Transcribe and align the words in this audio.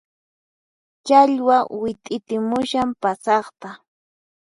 Challwa 1.05 1.57
wit'itimushan 1.81 2.89
pasaqta 3.01 3.69